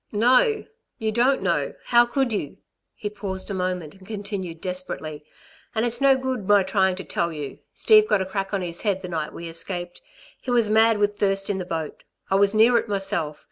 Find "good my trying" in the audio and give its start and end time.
6.17-6.95